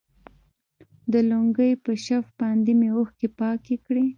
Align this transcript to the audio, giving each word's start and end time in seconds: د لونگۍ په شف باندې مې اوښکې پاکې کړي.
د 1.11 1.13
لونگۍ 1.29 1.71
په 1.83 1.91
شف 2.05 2.25
باندې 2.39 2.71
مې 2.79 2.89
اوښکې 2.97 3.27
پاکې 3.39 3.75
کړي. 3.85 4.05